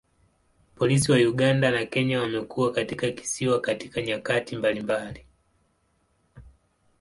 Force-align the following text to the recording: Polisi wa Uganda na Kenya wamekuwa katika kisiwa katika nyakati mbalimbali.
Polisi 0.75 1.11
wa 1.11 1.17
Uganda 1.17 1.71
na 1.71 1.85
Kenya 1.85 2.21
wamekuwa 2.21 2.71
katika 2.71 3.11
kisiwa 3.11 3.61
katika 3.61 4.01
nyakati 4.01 4.55
mbalimbali. 4.55 5.25